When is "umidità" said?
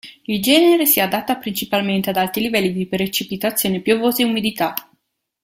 4.25-4.73